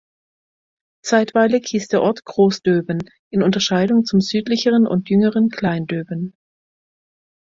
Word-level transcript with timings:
Zeitweilig 1.05 1.67
hieß 1.67 1.89
der 1.89 2.01
Ort 2.01 2.25
"Groß 2.25 2.63
Döben", 2.63 3.07
in 3.29 3.43
Unterscheidung 3.43 4.03
zum 4.03 4.19
südlicheren 4.19 4.87
und 4.87 5.11
jüngeren 5.11 5.49
Klein 5.49 5.85
Döben. 5.85 6.35